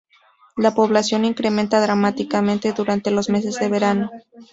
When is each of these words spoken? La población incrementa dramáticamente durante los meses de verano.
La 0.57 0.73
población 0.73 1.25
incrementa 1.25 1.79
dramáticamente 1.79 2.73
durante 2.73 3.11
los 3.11 3.29
meses 3.29 3.59
de 3.59 3.69
verano. 3.69 4.09